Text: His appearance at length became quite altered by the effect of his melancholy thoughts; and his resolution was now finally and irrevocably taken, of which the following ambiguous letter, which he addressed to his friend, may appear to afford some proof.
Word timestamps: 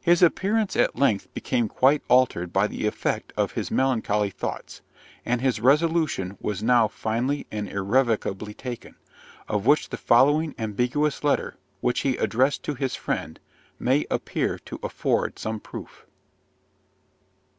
His 0.00 0.22
appearance 0.22 0.74
at 0.74 0.96
length 0.96 1.28
became 1.34 1.68
quite 1.68 2.00
altered 2.08 2.50
by 2.50 2.66
the 2.66 2.86
effect 2.86 3.30
of 3.36 3.52
his 3.52 3.70
melancholy 3.70 4.30
thoughts; 4.30 4.80
and 5.22 5.42
his 5.42 5.60
resolution 5.60 6.38
was 6.40 6.62
now 6.62 6.88
finally 6.88 7.46
and 7.52 7.68
irrevocably 7.68 8.54
taken, 8.54 8.94
of 9.46 9.66
which 9.66 9.90
the 9.90 9.98
following 9.98 10.54
ambiguous 10.58 11.22
letter, 11.22 11.58
which 11.82 12.00
he 12.00 12.16
addressed 12.16 12.62
to 12.62 12.74
his 12.74 12.94
friend, 12.94 13.38
may 13.78 14.06
appear 14.10 14.58
to 14.60 14.80
afford 14.82 15.38
some 15.38 15.60
proof. 15.60 16.06